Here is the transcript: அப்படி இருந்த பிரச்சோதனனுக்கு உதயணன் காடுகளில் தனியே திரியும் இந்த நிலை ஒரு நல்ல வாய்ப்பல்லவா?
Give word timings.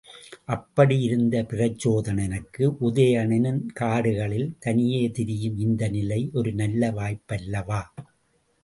அப்படி 0.45 1.01
இருந்த 1.01 1.43
பிரச்சோதனனுக்கு 1.43 2.63
உதயணன் 2.81 3.61
காடுகளில் 3.73 4.55
தனியே 4.59 5.11
திரியும் 5.11 5.57
இந்த 5.57 5.89
நிலை 5.89 6.29
ஒரு 6.33 6.53
நல்ல 6.53 6.91
வாய்ப்பல்லவா? 6.91 7.81